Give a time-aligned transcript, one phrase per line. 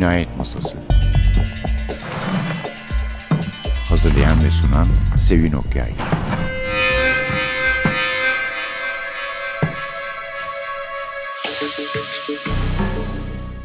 [0.00, 0.78] Cinayet Masası
[3.88, 4.86] Hazırlayan ve sunan
[5.18, 5.90] Sevin Okyay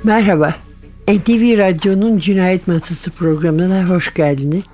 [0.04, 0.56] Merhaba.
[1.08, 4.66] NTV Radyo'nun Cinayet Masası programına hoş geldiniz.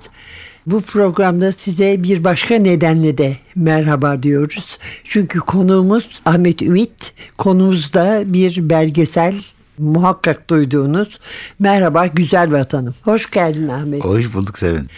[0.66, 4.78] Bu programda size bir başka nedenle de merhaba diyoruz.
[5.04, 7.14] Çünkü konuğumuz Ahmet Ümit.
[7.38, 9.34] Konumuz da bir belgesel
[9.82, 11.18] muhakkak duyduğunuz
[11.58, 12.94] Merhaba Güzel Vatanım.
[13.02, 14.04] Hoş geldin Ahmet.
[14.04, 14.88] Hoş bulduk Sevin.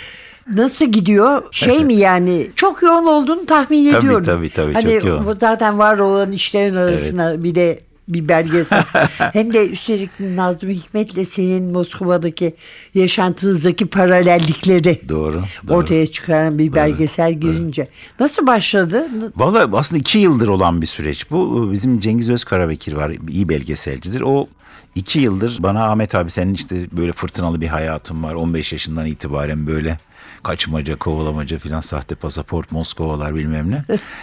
[0.54, 1.42] Nasıl gidiyor?
[1.50, 4.24] Şey mi yani çok yoğun olduğunu tahmin Tabii, ediyorum.
[4.24, 5.36] tabii, tabii, hani çok yoğun.
[5.40, 8.84] Zaten var olan işlerin arasına bir de bir belgesel.
[9.18, 12.54] Hem de üstelik Nazım Hikmet'le senin Moskova'daki
[12.94, 15.42] yaşantınızdaki paralellikleri Doğru.
[15.68, 15.76] doğru.
[15.76, 17.88] ortaya çıkaran bir belgesel girince.
[18.20, 19.06] Nasıl başladı?
[19.36, 21.68] Valla aslında iki yıldır olan bir süreç bu.
[21.72, 23.12] Bizim Cengiz Özkarabekir var.
[23.28, 24.20] iyi belgeselcidir.
[24.20, 24.48] O
[24.94, 28.34] iki yıldır bana Ahmet abi senin işte böyle fırtınalı bir hayatın var.
[28.34, 29.98] 15 yaşından itibaren böyle
[30.42, 33.82] kaçmaca, kovalamaca filan sahte pasaport, Moskovalar bilmem ne.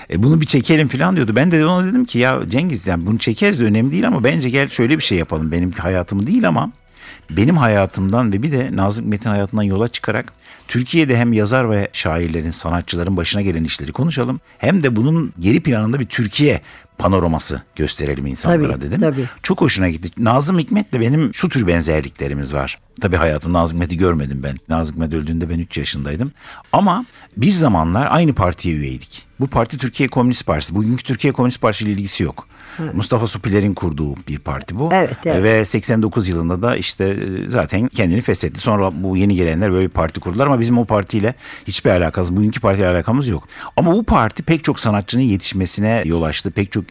[0.10, 1.36] E bunu bir çekelim filan diyordu.
[1.36, 4.70] Ben de ona dedim ki ya Cengiz yani bunu çekeriz önemli değil ama bence gel
[4.70, 5.52] şöyle bir şey yapalım.
[5.52, 6.72] Benim hayatım değil ama
[7.30, 10.34] benim hayatımdan ve bir de Nazım Hikmet'in hayatından yola çıkarak
[10.68, 14.40] Türkiye'de hem yazar ve şairlerin, sanatçıların başına gelen işleri konuşalım.
[14.58, 16.62] Hem de bunun geri planında bir Türkiye
[17.02, 19.00] panoraması gösterelim insanlara Tabii, dedim.
[19.00, 19.26] tabii.
[19.44, 20.24] Çok hoşuna gitti.
[20.24, 22.80] Nazım Hikmet'le benim şu tür benzerliklerimiz var.
[23.02, 24.58] Tabii hayatımda Nazım Hikmet'i görmedim ben.
[24.70, 26.32] Nazım Hikmet öldüğünde ben 3 yaşındaydım.
[26.72, 27.06] Ama
[27.38, 29.26] bir zamanlar aynı partiye üyeydik.
[29.40, 30.76] Bu parti Türkiye Komünist Partisi.
[30.76, 32.48] Bugünkü Türkiye Komünist Partisi ile ilgisi yok.
[32.94, 34.90] Mustafa Supiler'in kurduğu bir parti bu.
[34.94, 35.44] Evet, evet.
[35.44, 38.60] Ve 89 yılında da işte e, zaten kendini feshetti.
[38.62, 41.36] Sonra bu yeni gelenler böyle bir parti kurdular ama bizim o partiyle
[41.68, 43.48] hiçbir alakası, bugünkü partiyle alakamız yok.
[43.78, 46.52] Ama bu parti pek çok sanatçının yetişmesine yol açtı.
[46.52, 46.91] Pek çok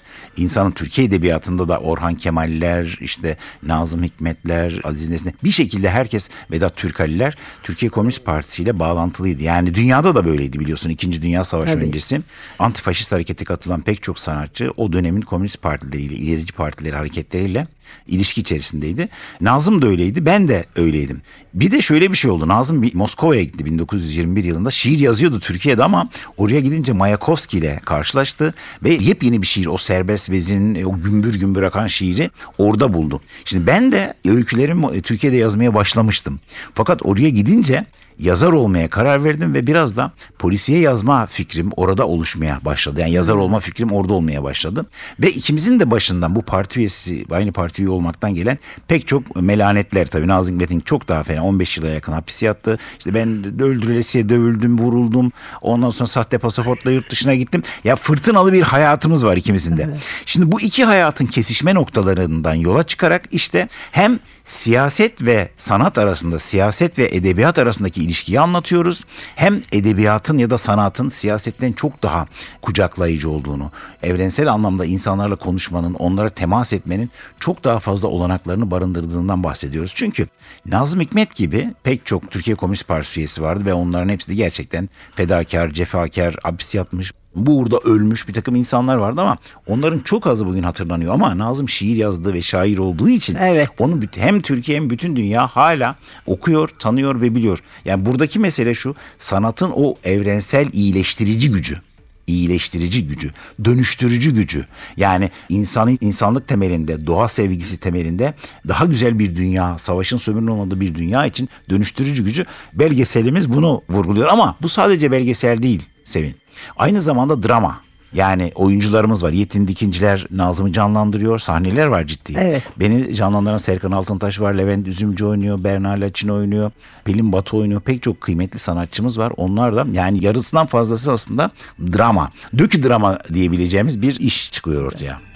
[0.37, 6.75] insanın Türkiye Edebiyatı'nda da Orhan Kemaller, işte Nazım Hikmetler, Aziz Nesin bir şekilde herkes Vedat
[6.75, 9.43] Türkaliler Türkiye Komünist Partisi ile bağlantılıydı.
[9.43, 10.89] Yani dünyada da böyleydi biliyorsun.
[10.89, 11.85] İkinci Dünya Savaşı Tabii.
[11.85, 12.21] öncesi
[12.59, 17.67] antifaşist harekete katılan pek çok sanatçı o dönemin komünist partileriyle, ilerici partileri hareketleriyle
[18.07, 19.09] ilişki içerisindeydi.
[19.41, 21.21] Nazım da öyleydi, ben de öyleydim.
[21.53, 22.47] Bir de şöyle bir şey oldu.
[22.47, 24.71] Nazım bir Moskova'ya gitti 1921 yılında.
[24.71, 30.29] Şiir yazıyordu Türkiye'de ama oraya gidince Mayakovski ile karşılaştı ve yepyeni bir şiir o serbest
[30.29, 33.21] vezin, o gümbür gümbür akan şiiri orada buldu.
[33.45, 36.39] Şimdi ben de öykülerimi Türkiye'de yazmaya başlamıştım.
[36.73, 37.85] Fakat oraya gidince
[38.21, 42.99] yazar olmaya karar verdim ve biraz da polisiye yazma fikrim orada oluşmaya başladı.
[43.01, 44.85] Yani yazar olma fikrim orada olmaya başladı.
[45.19, 50.07] Ve ikimizin de başından bu parti üyesi, aynı parti üye olmaktan gelen pek çok melanetler
[50.07, 50.27] tabii.
[50.27, 52.77] Nazım Hikmet'in çok daha fena 15 yıla yakın hapis yattı.
[52.97, 53.29] İşte ben
[53.61, 55.31] öldürülesiye dövüldüm, vuruldum.
[55.61, 57.63] Ondan sonra sahte pasaportla yurt dışına gittim.
[57.83, 59.89] Ya fırtınalı bir hayatımız var ikimizin de.
[60.25, 66.99] Şimdi bu iki hayatın kesişme noktalarından yola çıkarak işte hem siyaset ve sanat arasında, siyaset
[66.99, 69.03] ve edebiyat arasındaki ilişkiyi anlatıyoruz.
[69.35, 72.27] Hem edebiyatın ya da sanatın siyasetten çok daha
[72.61, 73.71] kucaklayıcı olduğunu,
[74.03, 79.91] evrensel anlamda insanlarla konuşmanın, onlara temas etmenin çok daha fazla olanaklarını barındırdığından bahsediyoruz.
[79.95, 80.27] Çünkü
[80.65, 84.89] Nazım Hikmet gibi pek çok Türkiye Komünist Partisi üyesi vardı ve onların hepsi de gerçekten
[85.15, 89.37] fedakar, cefakar, hapis yatmış, bu uğurda ölmüş bir takım insanlar vardı ama
[89.67, 91.13] onların çok azı bugün hatırlanıyor.
[91.13, 93.69] Ama Nazım şiir yazdığı ve şair olduğu için Evet.
[93.79, 97.59] onu hem Türkiye hem bütün dünya hala okuyor, tanıyor ve biliyor.
[97.85, 101.81] Yani buradaki mesele şu sanatın o evrensel iyileştirici gücü
[102.27, 103.31] iyileştirici gücü,
[103.65, 104.65] dönüştürücü gücü.
[104.97, 108.33] Yani insanın insanlık temelinde, doğa sevgisi temelinde
[108.67, 112.45] daha güzel bir dünya, savaşın sömürünün olmadığı bir dünya için dönüştürücü gücü.
[112.73, 116.40] Belgeselimiz bunu vurguluyor ama bu sadece belgesel değil Sevin.
[116.77, 117.79] Aynı zamanda drama.
[118.13, 119.31] Yani oyuncularımız var.
[119.31, 121.39] Yetin Dikinciler Nazım'ı canlandırıyor.
[121.39, 122.33] Sahneler var ciddi.
[122.37, 122.63] Evet.
[122.79, 124.53] Beni canlandıran Serkan Altıntaş var.
[124.53, 125.63] Levent Üzümcü oynuyor.
[125.63, 126.71] Berna Laçin oynuyor.
[127.05, 127.81] Pelin Batı oynuyor.
[127.81, 129.33] Pek çok kıymetli sanatçımız var.
[129.37, 132.29] Onlar da yani yarısından fazlası aslında drama.
[132.57, 135.30] Dökü drama diyebileceğimiz bir iş çıkıyor ortaya.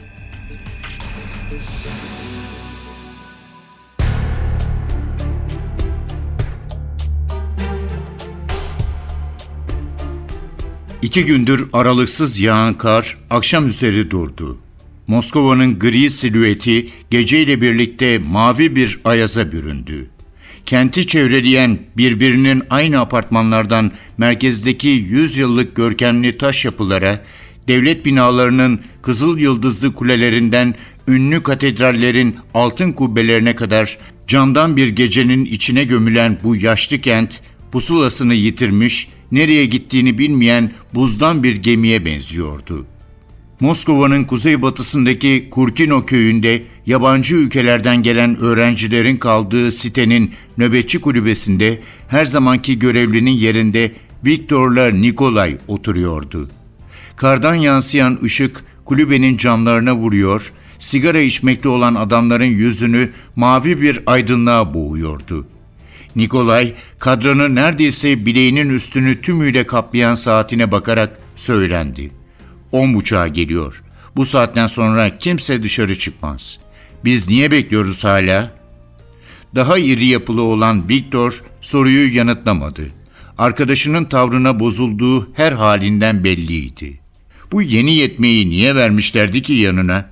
[11.06, 14.58] İki gündür aralıksız yağan kar akşam üzeri durdu.
[15.08, 20.08] Moskova'nın gri silüeti geceyle birlikte mavi bir ayaza büründü.
[20.66, 27.24] Kenti çevreleyen birbirinin aynı apartmanlardan merkezdeki 100 yıllık görkemli taş yapılara,
[27.68, 30.76] devlet binalarının kızıl yıldızlı kulelerinden
[31.08, 33.98] ünlü katedrallerin altın kubbelerine kadar
[34.28, 37.42] camdan bir gecenin içine gömülen bu yaşlı kent
[37.72, 42.86] pusulasını yitirmiş, nereye gittiğini bilmeyen buzdan bir gemiye benziyordu.
[43.60, 53.32] Moskova'nın kuzeybatısındaki Kurkino köyünde yabancı ülkelerden gelen öğrencilerin kaldığı sitenin nöbetçi kulübesinde her zamanki görevlinin
[53.32, 53.92] yerinde
[54.26, 56.50] Viktor'la Nikolay oturuyordu.
[57.16, 65.48] Kardan yansıyan ışık kulübenin camlarına vuruyor, sigara içmekte olan adamların yüzünü mavi bir aydınlığa boğuyordu.
[66.16, 72.12] Nikolay, kadranı neredeyse bileğinin üstünü tümüyle kaplayan saatine bakarak söylendi.
[72.72, 73.84] On buçuğa geliyor.
[74.16, 76.60] Bu saatten sonra kimse dışarı çıkmaz.
[77.04, 78.52] Biz niye bekliyoruz hala?
[79.56, 82.82] Daha iri yapılı olan Viktor soruyu yanıtlamadı.
[83.38, 87.00] Arkadaşının tavrına bozulduğu her halinden belliydi.
[87.52, 90.10] Bu yeni yetmeyi niye vermişlerdi ki yanına?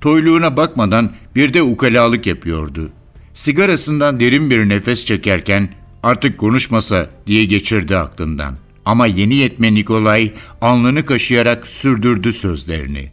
[0.00, 2.90] Toyluğuna bakmadan bir de ukalalık yapıyordu.
[3.36, 5.68] Sigarasından derin bir nefes çekerken
[6.02, 8.56] artık konuşmasa diye geçirdi aklından.
[8.84, 13.10] Ama yeni yetme Nikolay alnını kaşıyarak sürdürdü sözlerini.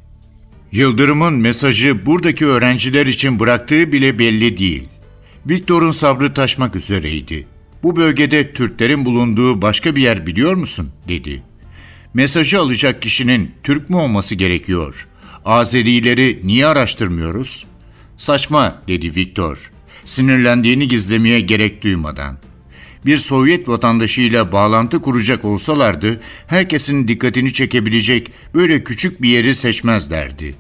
[0.72, 4.88] Yıldırım'ın mesajı buradaki öğrenciler için bıraktığı bile belli değil.
[5.50, 7.48] Viktor'un sabrı taşmak üzereydi.
[7.84, 10.90] Bu bölgede Türklerin bulunduğu başka bir yer biliyor musun?
[11.08, 11.44] dedi.
[12.14, 15.08] Mesajı alacak kişinin Türk mü olması gerekiyor?
[15.46, 17.66] Azerileri niye araştırmıyoruz?
[18.18, 19.74] Saçma dedi Viktor.
[20.05, 22.38] Sinirlendiğini gizlemeye gerek duymadan.
[23.05, 30.55] Bir Sovyet vatandaşıyla bağlantı kuracak olsalardı herkesin dikkatini çekebilecek böyle küçük bir yeri seçmezlerdi.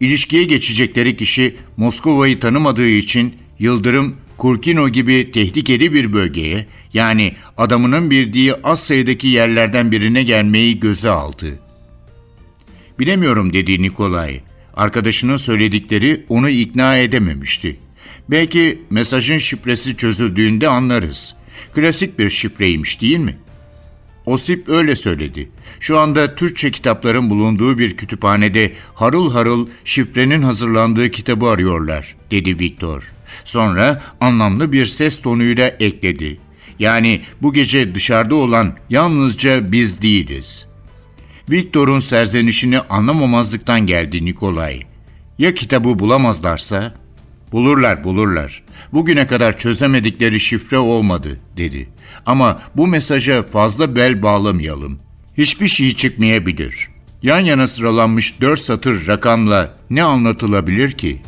[0.00, 8.54] İlişkiye geçecekleri kişi Moskova'yı tanımadığı için Yıldırım Kurkino gibi tehlikeli bir bölgeye yani adamının bildiği
[8.54, 11.58] az sayıdaki yerlerden birine gelmeyi göze aldı.
[12.98, 14.40] Bilemiyorum dedi Nikolay.
[14.76, 17.76] Arkadaşının söyledikleri onu ikna edememişti.
[18.30, 21.36] Belki mesajın şifresi çözüldüğünde anlarız.
[21.74, 23.38] Klasik bir şifreymiş değil mi?
[24.26, 25.48] Osip öyle söyledi.
[25.80, 33.12] Şu anda Türkçe kitapların bulunduğu bir kütüphanede harıl harıl şifrenin hazırlandığı kitabı arıyorlar, dedi Viktor.
[33.44, 36.40] Sonra anlamlı bir ses tonuyla ekledi.
[36.78, 40.68] Yani bu gece dışarıda olan yalnızca biz değiliz.
[41.50, 44.82] Viktor'un serzenişini anlamamazlıktan geldi Nikolay.
[45.38, 46.94] Ya kitabı bulamazlarsa?
[47.52, 48.62] Bulurlar, bulurlar.
[48.92, 51.88] Bugüne kadar çözemedikleri şifre olmadı, dedi.
[52.26, 54.98] Ama bu mesaja fazla bel bağlamayalım.
[55.38, 56.88] Hiçbir şey çıkmayabilir.
[57.22, 61.22] Yan yana sıralanmış dört satır rakamla ne anlatılabilir ki?''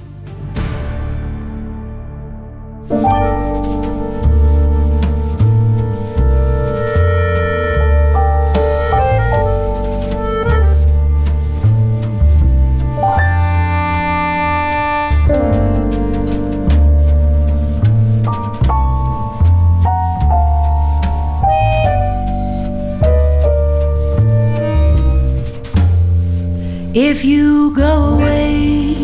[27.10, 28.94] If you go away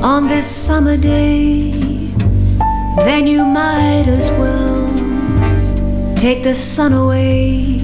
[0.00, 1.72] on this summer day,
[3.04, 4.88] then you might as well
[6.16, 7.82] take the sun away.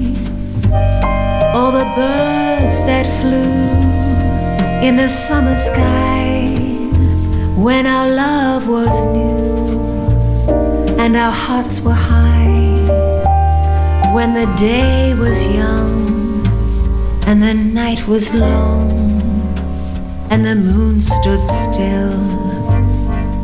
[1.53, 3.53] All the birds that flew
[4.81, 6.47] in the summer sky
[7.55, 9.77] when our love was new
[10.97, 12.81] and our hearts were high,
[14.15, 16.06] when the day was young
[17.27, 18.89] and the night was long,
[20.31, 22.17] and the moon stood still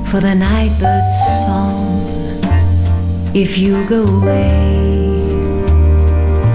[0.05, 1.99] for the nightbird's song.
[3.33, 5.19] If you go away,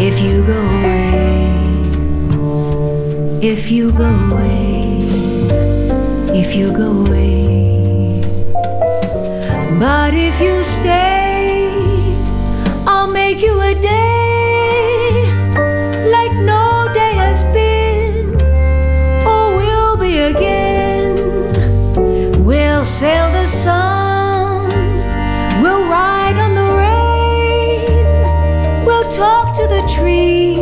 [0.01, 1.51] if you go away,
[3.43, 5.03] if you go away,
[6.33, 8.23] if you go away.
[9.79, 11.69] But if you stay,
[12.87, 14.28] I'll make you a day.
[29.99, 30.58] tree.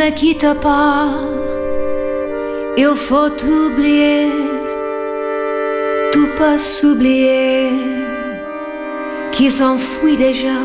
[0.00, 1.08] Ne quitte pas,
[2.78, 4.30] il faut oublier,
[6.10, 7.68] tout pas s'oublier,
[9.30, 10.60] qui s'enfuit déjà.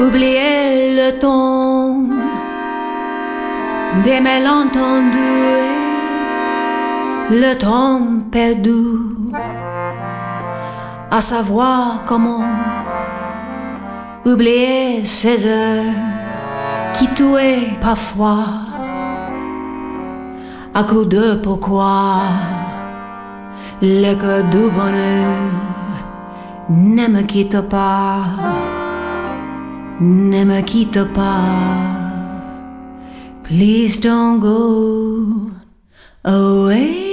[0.00, 1.98] Oublier le temps
[4.04, 5.64] des malentendus,
[7.32, 8.86] le temps perdu,
[11.10, 12.44] à savoir comment
[14.24, 16.25] oublier ces heures
[16.98, 17.08] qui
[17.80, 18.46] parfois
[20.74, 22.22] à coup de pourquoi
[23.82, 25.36] le cœur du bonheur
[26.70, 28.24] ne me quitte pas,
[30.00, 31.44] ne me quitte pas.
[33.44, 35.50] Please don't go
[36.24, 37.05] away.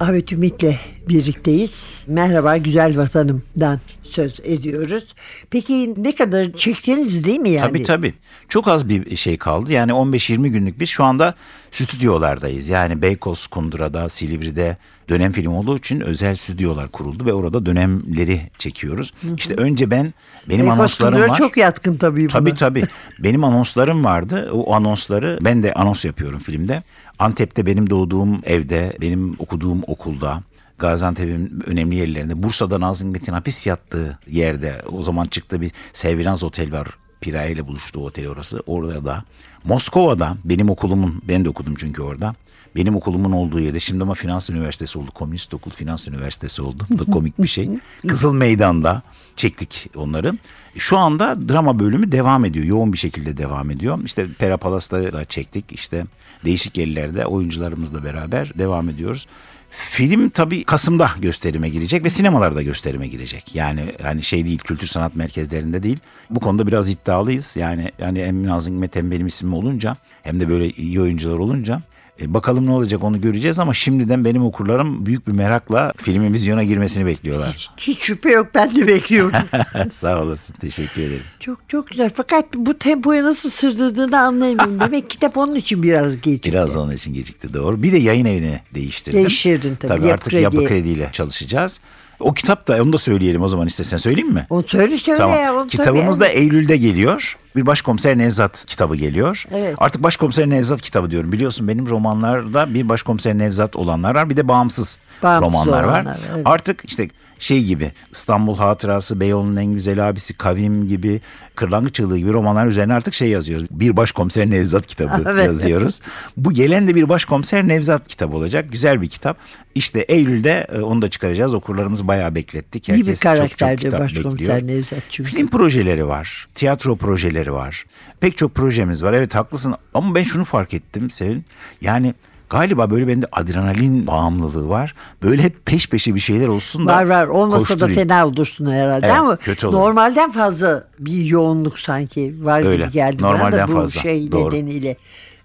[0.00, 0.74] Ahmet Ümit'le
[1.08, 2.04] birlikteyiz.
[2.06, 5.04] Merhaba güzel vatanımdan söz ediyoruz.
[5.50, 7.68] Peki ne kadar çektiniz değil mi yani?
[7.68, 8.14] Tabii tabii.
[8.48, 9.72] Çok az bir şey kaldı.
[9.72, 11.34] Yani 15-20 günlük biz şu anda
[11.70, 12.68] stüdyolardayız.
[12.68, 14.76] Yani Beykoz, Kundura'da, Silivri'de
[15.08, 19.12] dönem film olduğu için özel stüdyolar kuruldu ve orada dönemleri çekiyoruz.
[19.36, 20.14] İşte önce ben
[20.48, 21.36] benim Beykoz anonslarım Kundura var.
[21.36, 22.28] çok yatkın tabii buna.
[22.28, 22.84] Tabii tabii.
[23.18, 24.50] Benim anonslarım vardı.
[24.52, 26.82] O anonsları ben de anons yapıyorum filmde.
[27.18, 30.42] Antep'te benim doğduğum evde, benim okuduğum okulda,
[30.78, 36.72] Gaziantep'in önemli yerlerinde, Bursa'da Nazım Hikmet'in hapis yattığı yerde o zaman çıktı bir Seviranz Otel
[36.72, 36.88] var.
[37.20, 38.62] Piraye ile buluştuğu otel orası.
[38.66, 39.24] Orada da
[39.64, 42.34] Moskova'da benim okulumun, ben de okudum çünkü orada.
[42.78, 45.10] Benim okulumun olduğu yerde şimdi ama Finans Üniversitesi oldu.
[45.10, 46.86] Komünist okul Finans Üniversitesi oldu.
[46.90, 47.68] Bu da komik bir şey.
[48.08, 49.02] Kızıl Meydan'da
[49.36, 50.34] çektik onları.
[50.76, 52.64] Şu anda drama bölümü devam ediyor.
[52.64, 53.98] Yoğun bir şekilde devam ediyor.
[54.04, 55.72] İşte Pera Palas'ta da çektik.
[55.72, 56.04] İşte
[56.44, 59.26] değişik yerlerde oyuncularımızla beraber devam ediyoruz.
[59.70, 63.54] Film tabii Kasım'da gösterime girecek ve sinemalarda gösterime girecek.
[63.54, 65.98] Yani yani şey değil kültür sanat merkezlerinde değil.
[66.30, 67.56] Bu konuda biraz iddialıyız.
[67.56, 71.82] Yani yani hem Nazım Hikmet hem benim ismim olunca hem de böyle iyi oyuncular olunca
[72.22, 76.64] e, bakalım ne olacak onu göreceğiz ama şimdiden benim okurlarım büyük bir merakla filmin vizyona
[76.64, 77.70] girmesini bekliyorlar.
[77.76, 79.32] Hiç şüphe yok ben de bekliyorum.
[79.90, 80.54] Sağ olasın.
[80.54, 81.22] Teşekkür ederim.
[81.40, 84.80] çok çok güzel fakat bu tempoyu nasıl sırdırdığını anlayamıyorum.
[84.80, 86.50] Demek kitap onun için biraz gecikti.
[86.50, 87.82] Biraz onun için gecikti doğru.
[87.82, 89.18] Bir de yayın evini değiştirdim.
[89.20, 90.42] Değiştirdin tabii, Tabii Yapı artık Kredi.
[90.42, 91.80] Yapı Kredi ile çalışacağız.
[92.20, 94.46] O kitap da onu da söyleyelim o zaman istesen söyleyeyim mi?
[94.50, 95.38] Onu söyle söyle Tamam.
[95.38, 95.54] ya.
[95.54, 97.36] Onu Kitabımız da Eylül'de geliyor.
[97.56, 99.44] Bir başkomiser Nevzat kitabı geliyor.
[99.52, 99.74] Evet.
[99.78, 101.32] Artık başkomiser Nevzat kitabı diyorum.
[101.32, 104.30] Biliyorsun benim romanlarda bir başkomiser Nevzat olanlar var.
[104.30, 105.92] Bir de bağımsız, Bağımsız romanlar var.
[106.02, 106.42] olanlar, evet.
[106.44, 111.20] Artık işte şey gibi İstanbul Hatırası, Beyoğlu'nun en güzel abisi, Kavim gibi,
[111.54, 113.66] Kırlangıç Çığlığı gibi romanlar üzerine artık şey yazıyoruz.
[113.70, 115.46] Bir başkomiser Nevzat kitabı Evet.
[115.46, 116.00] yazıyoruz.
[116.36, 118.72] Bu gelen de bir başkomiser Nevzat kitabı olacak.
[118.72, 119.36] Güzel bir kitap.
[119.74, 121.54] İşte Eylül'de e, onu da çıkaracağız.
[121.54, 122.88] Okurlarımızı bayağı beklettik.
[122.88, 124.76] İyi bir Herkes çok çok karakterdi kitap başkomiser bekliyor.
[124.76, 125.30] Nevzat çünkü.
[125.30, 126.48] Film projeleri var.
[126.54, 127.84] Tiyatro projeleri var.
[128.20, 129.12] Pek çok projemiz var.
[129.12, 131.44] Evet haklısın ama ben şunu fark ettim Sevin.
[131.80, 132.14] Yani
[132.50, 134.94] galiba böyle bende adrenalin bağımlılığı var.
[135.22, 138.00] Böyle hep peş peşe bir şeyler olsun da Var var olmasa da koşturayım.
[138.00, 139.76] fena olursun herhalde Evet, ama kötü olur.
[139.76, 144.32] normalden fazla bir yoğunluk sanki var Öyle, gibi geldi bana normalden da bu fazla, şey
[144.32, 144.54] doğru.
[144.54, 144.96] nedeniyle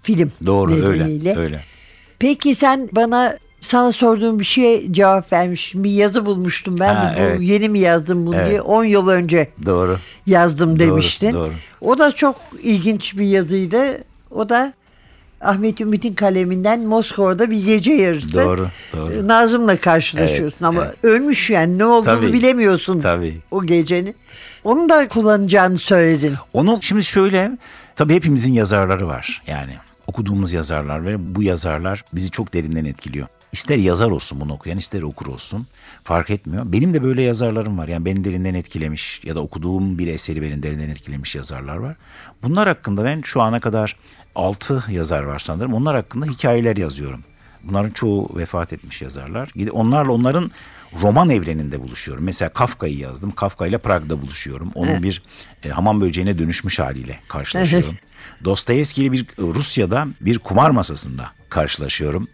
[0.02, 1.30] film Doğru nedeniyle.
[1.30, 1.60] öyle öyle.
[2.18, 5.84] Peki sen bana sana sorduğum bir şeye cevap vermiştin.
[5.84, 7.40] Bir yazı bulmuştum ben Ha, de bu evet.
[7.40, 8.48] yeni mi yazdım bunu Evet.
[8.48, 9.98] diye 10 yıl önce Doğru.
[10.26, 11.32] yazdım demiştin.
[11.32, 11.52] doğru.
[11.80, 14.04] O da çok ilginç bir yazıydı.
[14.30, 14.72] O da
[15.40, 18.34] Ahmet Ümit'in kaleminden Moskova'da bir gece yarısı.
[18.34, 19.28] Doğru, doğru.
[19.28, 20.94] Nazım'la karşılaşıyorsun Evet, ama evet.
[21.02, 23.38] ölmüş yani ne olduğunu Tabii, bilemiyorsun tabii.
[23.50, 24.14] o gecenin.
[24.64, 26.34] Onu da kullanacağını söyledin.
[26.52, 27.50] Onu şimdi şöyle
[27.96, 29.72] tabii hepimizin yazarları var yani
[30.06, 33.26] okuduğumuz yazarlar ve bu yazarlar bizi çok derinden etkiliyor.
[33.54, 35.66] İster yazar olsun bunu okuyan ister okur olsun
[36.04, 36.72] fark etmiyor.
[36.72, 40.62] Benim de böyle yazarlarım var yani beni derinden etkilemiş ya da okuduğum bir eseri beni
[40.62, 41.96] derinden etkilemiş yazarlar var.
[42.42, 43.96] Bunlar hakkında ben şu ana kadar
[44.34, 47.24] 6 yazar var sanırım onlar hakkında hikayeler yazıyorum.
[47.62, 49.50] Bunların çoğu vefat etmiş yazarlar.
[49.72, 50.50] Onlarla onların
[51.02, 52.24] roman evreninde buluşuyorum.
[52.24, 53.30] Mesela Kafka'yı yazdım.
[53.30, 54.70] Kafka ile Prag'da buluşuyorum.
[54.74, 55.22] Onun bir
[55.64, 57.94] e, hamam böceğine dönüşmüş haliyle karşılaşıyorum.
[58.44, 62.28] Dostoyevski ile bir e, Rusya'da bir kumar masasında karşılaşıyorum.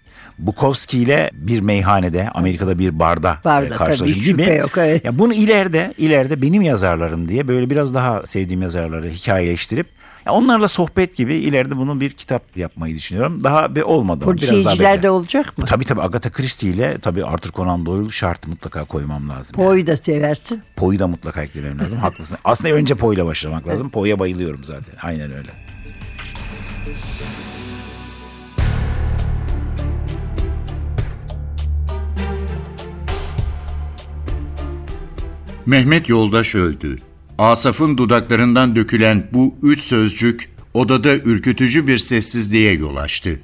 [0.47, 4.57] Bukowski ile bir meyhanede, Amerika'da bir barda, Barda, e, karşılaşıyorum şüphe gibi.
[4.59, 5.05] yok, evet.
[5.05, 9.87] Ya bunu ileride, ileride benim yazarlarım diye böyle biraz daha sevdiğim yazarları hikayeleştirip
[10.27, 13.45] ya onlarla sohbet gibi ileride bunu bir kitap yapmayı düşünüyorum.
[13.45, 15.03] Daha bir olmadı ama biraz daha bekle.
[15.03, 15.65] de olacak mı?
[15.65, 19.57] Tabii tabii Agatha Christie ile tabii Arthur Conan Doyle şart mutlaka koymam lazım.
[19.59, 19.67] yani.
[19.69, 20.63] Poe'yu da seversin.
[20.77, 21.99] Poe'yu da mutlaka eklemem lazım.
[22.03, 22.39] Haklısın.
[22.45, 23.91] Aslında önce Poe'yla başlamak lazım.
[23.91, 24.95] Poe'ya bayılıyorum zaten.
[25.03, 25.51] Aynen öyle.
[35.71, 36.97] Mehmet yoldaş öldü.
[37.39, 43.41] Asaf'ın dudaklarından dökülen bu üç sözcük odada ürkütücü bir sessizliğe yol açtı.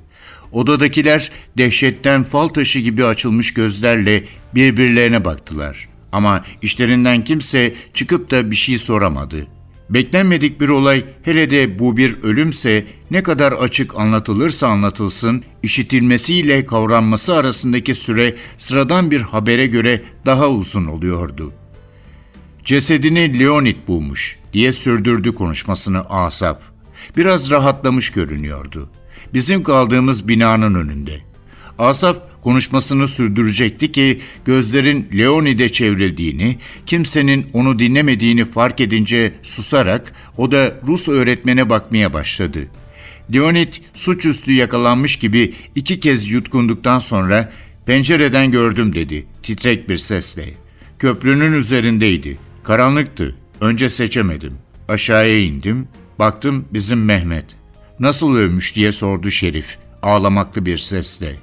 [0.52, 5.88] Odadakiler dehşetten fal taşı gibi açılmış gözlerle birbirlerine baktılar.
[6.12, 9.46] Ama işlerinden kimse çıkıp da bir şey soramadı.
[9.90, 17.34] Beklenmedik bir olay hele de bu bir ölümse ne kadar açık anlatılırsa anlatılsın işitilmesiyle kavranması
[17.34, 21.52] arasındaki süre sıradan bir habere göre daha uzun oluyordu.
[22.66, 26.62] Cesedini Leonid bulmuş diye sürdürdü konuşmasını Asap.
[27.16, 28.90] Biraz rahatlamış görünüyordu.
[29.34, 31.20] Bizim kaldığımız binanın önünde.
[31.78, 40.80] Asap konuşmasını sürdürecekti ki gözlerin Leonid'e çevrildiğini, kimsenin onu dinlemediğini fark edince susarak o da
[40.86, 42.58] Rus öğretmene bakmaya başladı.
[43.34, 47.52] Leonid suçüstü yakalanmış gibi iki kez yutkunduktan sonra
[47.86, 50.44] pencereden gördüm dedi titrek bir sesle.
[50.98, 52.45] Köprünün üzerindeydi.
[52.66, 53.34] Karanlıktı.
[53.60, 54.52] Önce seçemedim.
[54.88, 55.88] Aşağıya indim.
[56.18, 57.44] Baktım bizim Mehmet.
[58.00, 61.36] Nasıl ölmüş diye sordu Şerif ağlamaklı bir sesle.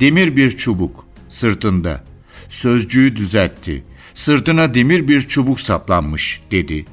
[0.00, 2.04] Demir bir çubuk sırtında.
[2.48, 3.84] Sözcüğü düzeltti.
[4.14, 6.86] Sırtına demir bir çubuk saplanmış dedi.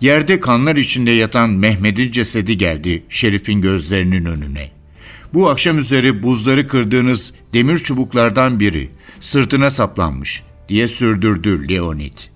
[0.00, 4.70] Yerde kanlar içinde yatan Mehmet'in cesedi geldi Şerif'in gözlerinin önüne.
[5.34, 12.33] Bu akşam üzeri buzları kırdığınız demir çubuklardan biri sırtına saplanmış diye sürdürdü Leonid.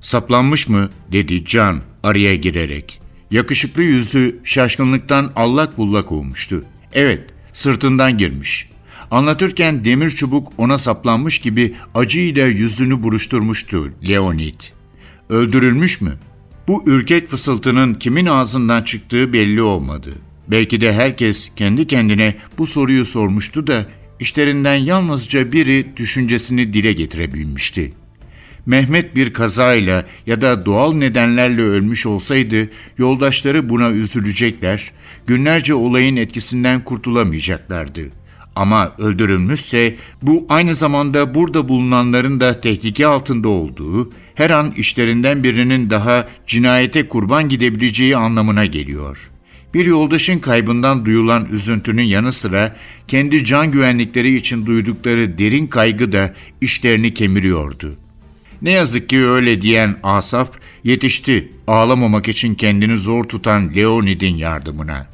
[0.00, 3.00] Saplanmış mı dedi Can araya girerek.
[3.30, 6.64] Yakışıklı yüzü şaşkınlıktan allak bullak olmuştu.
[6.92, 8.70] Evet, sırtından girmiş.
[9.10, 14.60] Anlatırken demir çubuk ona saplanmış gibi acıyla yüzünü buruşturmuştu Leonid.
[15.28, 16.12] Öldürülmüş mü?
[16.68, 20.10] Bu ürkek fısıltının kimin ağzından çıktığı belli olmadı.
[20.48, 23.86] Belki de herkes kendi kendine bu soruyu sormuştu da
[24.20, 27.92] işlerinden yalnızca biri düşüncesini dile getirebilmişti.
[28.66, 34.90] Mehmet bir kazayla ya da doğal nedenlerle ölmüş olsaydı yoldaşları buna üzülecekler,
[35.26, 38.00] günlerce olayın etkisinden kurtulamayacaklardı.
[38.56, 45.90] Ama öldürülmüşse bu aynı zamanda burada bulunanların da tehlike altında olduğu, her an işlerinden birinin
[45.90, 49.30] daha cinayete kurban gidebileceği anlamına geliyor.
[49.74, 52.76] Bir yoldaşın kaybından duyulan üzüntünün yanı sıra
[53.08, 57.96] kendi can güvenlikleri için duydukları derin kaygı da işlerini kemiriyordu.
[58.62, 60.50] Ne yazık ki öyle diyen Asaf
[60.84, 65.06] yetişti ağlamamak için kendini zor tutan Leonid'in yardımına.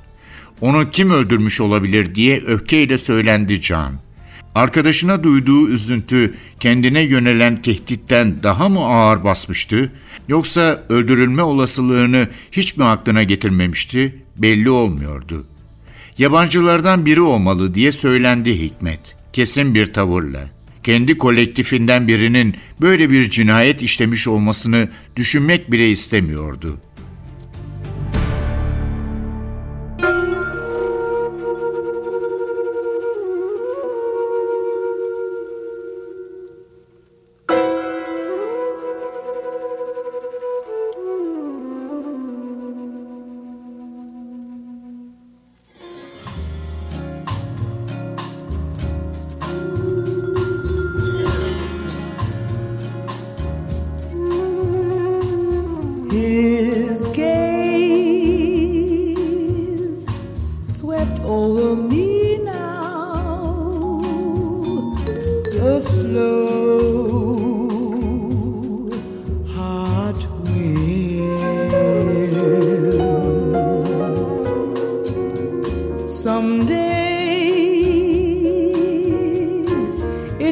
[0.60, 3.92] Onu kim öldürmüş olabilir diye öfkeyle söylendi Can.
[4.54, 9.92] Arkadaşına duyduğu üzüntü kendine yönelen tehditten daha mı ağır basmıştı
[10.28, 15.46] yoksa öldürülme olasılığını hiç mi aklına getirmemişti belli olmuyordu.
[16.18, 20.55] Yabancılardan biri olmalı diye söylendi Hikmet kesin bir tavırla
[20.86, 26.78] kendi kolektifinden birinin böyle bir cinayet işlemiş olmasını düşünmek bile istemiyordu.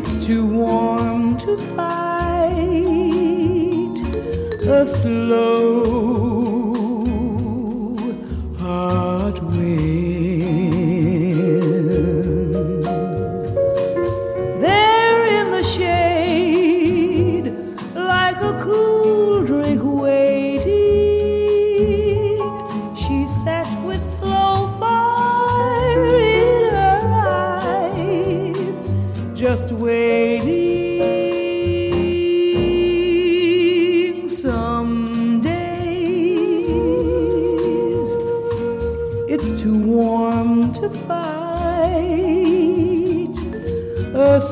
[0.06, 2.54] It's too warm to fight
[4.68, 6.63] a slow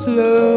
[0.03, 0.52] slow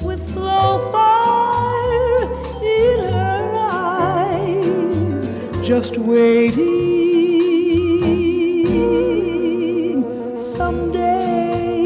[0.00, 2.22] with slow fire
[2.62, 5.26] in her eyes,
[5.66, 6.92] just waiting
[10.42, 11.82] some days.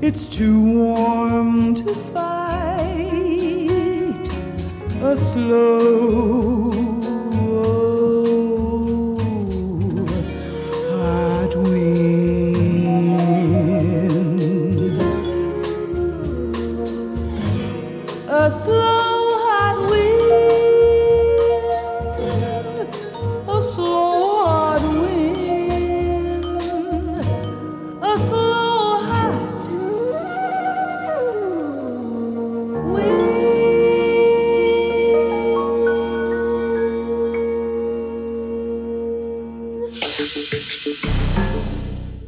[0.00, 3.02] It's too warm to fight
[5.02, 6.71] a slow.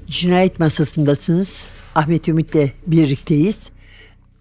[0.06, 1.66] Cinayet masasındasınız.
[1.94, 3.56] Ahmet Ümit'le birlikteyiz.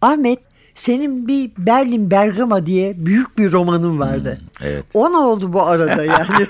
[0.02, 0.39] Ahmet
[0.76, 4.41] senin bir Berlin Bergama diye büyük bir romanın vardı.
[4.62, 4.86] evet.
[4.93, 6.28] O ne oldu bu arada yani?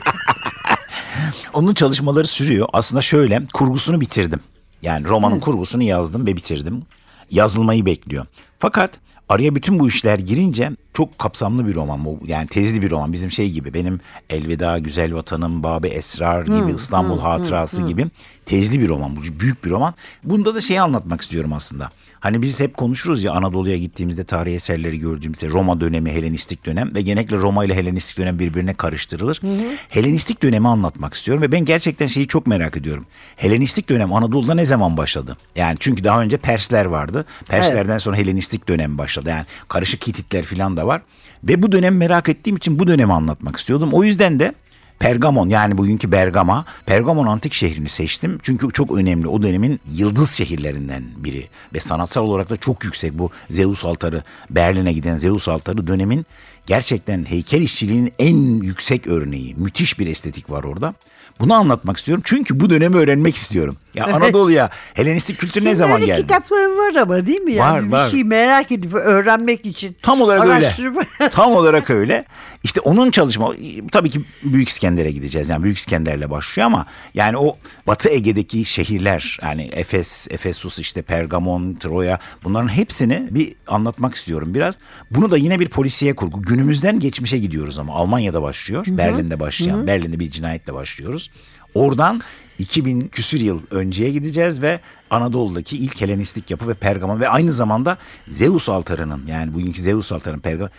[1.54, 2.68] Onun çalışmaları sürüyor.
[2.74, 4.40] Aslında şöyle kurgusunu bitirdim.
[4.82, 6.84] Yani romanın kurgusunu yazdım ve bitirdim.
[7.32, 8.26] Yazılmayı bekliyor.
[8.60, 8.92] Fakat
[9.30, 12.20] araya bütün bu işler girince çok kapsamlı bir roman bu.
[12.28, 13.14] Yani tezli bir roman.
[13.14, 18.08] Bizim şey gibi benim Elveda Güzel Vatanım, Babe Esrar gibi İstanbul Hatırası gibi
[18.46, 19.16] tezli bir roman.
[19.16, 19.94] Bu büyük bir roman.
[20.24, 21.90] Bunda da şeyi anlatmak istiyorum aslında.
[22.20, 27.02] Hani biz hep konuşuruz ya Anadolu'ya gittiğimizde tarihi eserleri gördüğümüzde Roma dönemi, Helenistik dönem ve
[27.02, 29.42] genellikle Roma ile Helenistik dönem birbirine karıştırılır.
[29.90, 33.06] Helenistik dönemi anlatmak istiyorum ve ben gerçekten şeyi çok merak ediyorum.
[33.36, 35.38] Helenistik dönem Anadolu'da ne zaman başladı?
[35.56, 37.26] Yani çünkü daha önce Persler vardı.
[37.50, 39.30] Perslerden sonra Helenistik dönem başladı.
[39.30, 41.02] Yani karışık Hititler falan da var.
[41.44, 43.90] Ve bu dönemi merak ettiğim için bu dönemi anlatmak istiyordum.
[43.92, 44.54] O yüzden de
[45.00, 48.40] Pergamon yani bugünkü Bergama, Pergamon antik şehrini seçtim.
[48.44, 49.28] Çünkü çok önemli.
[49.28, 51.48] O dönemin yıldız şehirlerinden biri.
[51.74, 56.26] Ve sanatsal olarak da çok yüksek bu Zeus altarı, Berlin'e giden Zeus altarı dönemin
[56.66, 59.56] gerçekten heykel işçiliğinin en yüksek örneği.
[59.56, 60.94] Müthiş bir estetik var orada.
[61.40, 63.78] Bunu anlatmak istiyorum çünkü bu dönemi öğrenmek istiyorum.
[63.96, 66.22] Ya Anadolu'ya Helenistik kültür ne Senin zaman öyle geldi?
[66.22, 67.54] kitapların var ama değil mi?
[67.54, 68.10] Yani Var, bir var.
[68.10, 69.98] şey merak edip öğrenmek için.
[70.02, 71.02] Tam olarak araştırma.
[71.20, 71.30] öyle.
[71.32, 72.26] Tam olarak öyle.
[72.64, 73.54] İşte onun çalışma
[73.92, 75.50] tabii ki Büyük İskender'e gideceğiz.
[75.50, 81.74] Yani Büyük İskender'le başlıyor ama yani o Batı Ege'deki şehirler yani Efes, Efesus işte Pergamon,
[81.74, 84.80] Troya bunların hepsini bir anlatmak istiyorum biraz.
[85.12, 86.42] Bunu da yine bir polisiye kurgu.
[86.42, 88.86] Günümüzden geçmişe gidiyoruz ama Almanya'da başlıyor.
[88.90, 91.32] Berlin'de başlayan, Berlin'de bir cinayetle başlıyoruz.
[91.76, 92.22] Oradan
[92.60, 97.98] 2000 küsür yıl önceye gideceğiz ve Anadolu'daki ilk Helenistik yapı ve Pergamon ve aynı zamanda
[98.28, 100.70] Zeus altarının yani bugünkü Zeus altarının Pergamon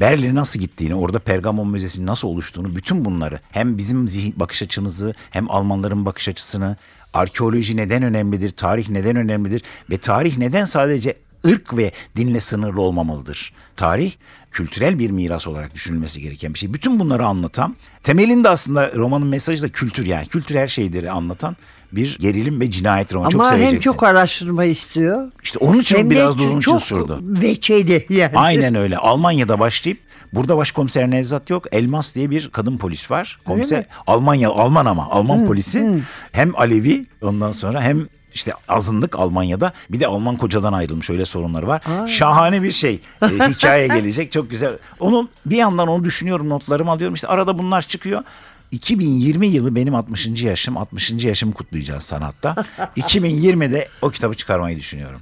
[0.00, 5.14] Berlin'e nasıl gittiğini, orada Pergamon Müzesi'nin nasıl oluştuğunu, bütün bunları hem bizim zihin bakış açımızı
[5.30, 6.76] hem Almanların bakış açısını,
[7.14, 13.52] arkeoloji neden önemlidir, tarih neden önemlidir ve tarih neden sadece ırk ve dinle sınırlı olmamalıdır.
[13.76, 14.12] Tarih
[14.50, 16.74] kültürel bir miras olarak düşünülmesi gereken bir şey.
[16.74, 21.56] Bütün bunları anlatan, temelinde aslında romanın mesajı da kültür yani kültür her şeyleri anlatan
[21.92, 23.30] bir gerilim ve cinayet romanı.
[23.30, 23.90] çok Ama hem seveceksin.
[23.90, 25.32] çok araştırma istiyor.
[25.42, 27.18] İşte onun için hem biraz da için çok sürdü.
[27.20, 28.32] veçeli yani.
[28.38, 28.98] Aynen öyle.
[28.98, 29.98] Almanya'da başlayıp
[30.32, 31.66] burada başkomiser Nevzat yok.
[31.72, 33.38] Elmas diye bir kadın polis var.
[33.44, 33.84] Komiser mi?
[34.06, 40.06] Almanya Alman ama Alman polisi hem Alevi ondan sonra hem işte azınlık Almanya'da bir de
[40.06, 41.82] Alman kocadan ayrılmış öyle sorunları var.
[42.08, 43.00] Şahane bir şey.
[43.22, 44.78] Ee, hikaye gelecek çok güzel.
[45.00, 47.14] Onu bir yandan onu düşünüyorum notlarımı alıyorum.
[47.14, 48.22] İşte arada bunlar çıkıyor.
[48.70, 50.42] 2020 yılı benim 60.
[50.42, 50.76] yaşım.
[50.76, 51.24] 60.
[51.24, 52.54] yaşımı kutlayacağız sanatta.
[52.96, 55.20] 2020'de o kitabı çıkarmayı düşünüyorum.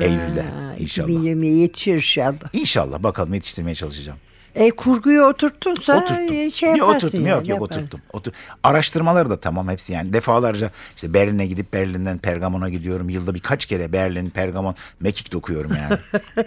[0.00, 1.08] Eylül'de Ha, inşallah.
[1.08, 2.34] 2020'ye yetişir inşallah.
[2.52, 4.18] İnşallah bakalım yetiştirmeye çalışacağım.
[4.54, 6.36] E kurguyu oturttunsa Oturttum.
[6.36, 7.26] e, şey yok, yaparsın oturttum.
[7.26, 7.80] yani, Yok yok yaparsın.
[7.82, 8.00] oturttum.
[8.12, 8.32] Otur.
[8.62, 13.08] Araştırmaları da tamam hepsi yani defalarca işte Berlin'e gidip Berlin'den Pergamon'a gidiyorum.
[13.08, 15.98] Yılda birkaç kere Berlin, Pergamon, Mekik dokuyorum yani.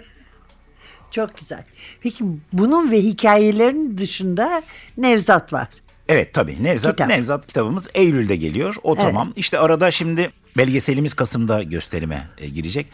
[1.10, 1.64] Çok güzel.
[2.00, 4.62] Peki bunun ve hikayelerin dışında
[4.96, 5.68] Nevzat var.
[6.08, 7.08] Evet tabii Nevzat, Kitap.
[7.08, 8.74] Nevzat kitabımız Eylül'de geliyor.
[8.82, 9.32] O tamam.
[9.36, 12.86] İşte arada şimdi belgeselimiz Kasım'da gösterime e, girecek.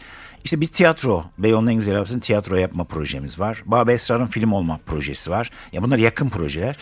[0.45, 3.63] İşte bir tiyatro, Beyoğlu'nun en güzel yapısının tiyatro yapma projemiz var.
[3.65, 5.51] Baba Esrar'ın film olma projesi var.
[5.71, 6.77] Ya bunlar yakın projeler.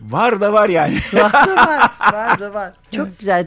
[0.00, 0.98] Var da var yani.
[1.12, 2.72] Var da var, var da var.
[2.92, 3.46] Çok güzel.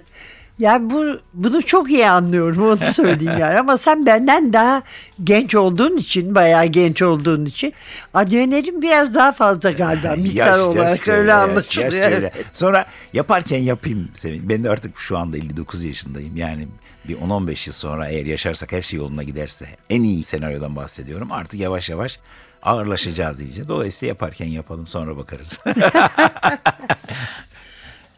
[0.60, 4.84] Yani bu bunu çok iyi anlıyorum onu söyleyeyim yani ama sen benden daha
[5.24, 7.74] genç olduğun için bayağı genç olduğun için
[8.14, 11.92] adrenalin biraz daha fazla galiba miktar Yaş- olarak yaşça öyle yaş- anlaşılıyor.
[11.94, 12.32] yaşça öyle.
[12.54, 14.10] Sonra yaparken yapayım.
[14.14, 14.50] Sevin.
[14.50, 16.38] Ben de artık şu anda 59 yaşındayım.
[16.38, 16.68] Yani
[17.08, 21.32] bir 10-15 yıl sonra eğer yaşarsak her şey yoluna giderse en iyi senaryodan bahsediyorum.
[21.32, 22.20] Artık yavaş yavaş
[22.64, 23.68] ağırlaşacağız iyice.
[23.68, 25.60] Dolayısıyla yaparken yapalım sonra bakarız.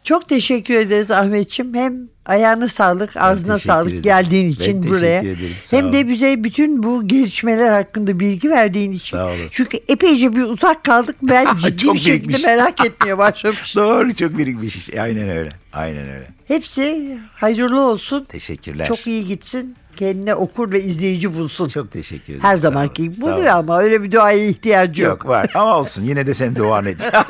[0.04, 1.74] Çok teşekkür ederiz Ahmetciğim.
[1.74, 1.94] Hem
[2.26, 4.02] ayağına sağlık, ağzına sağlık ederim.
[4.02, 5.18] geldiğin Ben için teşekkür buraya.
[5.20, 6.08] ederim, sağ Hem de olun.
[6.08, 9.16] bize bütün bu gelişmeler hakkında bilgi verdiğin için.
[9.16, 9.48] Sağ olasın.
[9.50, 11.16] Çünkü epeyce bir uzak kaldık.
[11.22, 12.44] Ben ciddi bir şekilde birikmiş.
[12.44, 13.82] merak etmeye başlamıştım.
[13.84, 14.90] Doğru çok birikmiş.
[14.94, 15.48] Aynen öyle.
[15.72, 16.26] Aynen öyle.
[16.48, 18.24] Hepsi hayırlı olsun.
[18.24, 18.86] Teşekkürler.
[18.86, 19.76] Çok iyi gitsin.
[19.96, 21.68] Kendine okur ve izleyici bulsun.
[21.68, 22.40] Çok teşekkür ederim.
[22.42, 25.10] Her zamanki gibi buluyor ama öyle bir duaya ihtiyacı yok.
[25.10, 27.12] Yok var ama olsun yine de sen duan et.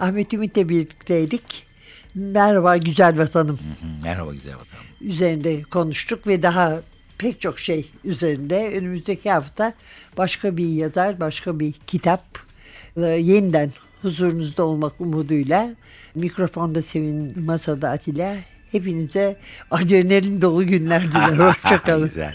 [0.00, 1.66] Ahmet Ümit'le birlikteydik.
[2.14, 3.58] Merhaba güzel vatanım.
[4.02, 4.84] Merhaba güzel vatanım.
[5.00, 6.80] üzerinde konuştuk ve daha
[7.18, 9.74] pek çok şey üzerinde önümüzdeki hafta
[10.16, 12.24] başka bir yazar, başka bir kitap
[12.96, 13.70] e, yeniden
[14.02, 15.70] huzurunuzda olmak umuduyla
[16.14, 18.36] mikrofonda Sevin, masada Atilla.
[18.72, 19.36] Hepinize
[19.70, 21.38] adrenalin dolu günler dilerim.
[21.44, 22.04] Hoşçakalın.
[22.04, 22.34] Güzel.